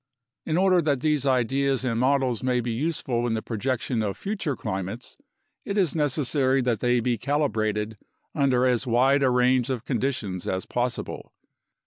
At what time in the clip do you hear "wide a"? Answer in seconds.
8.87-9.29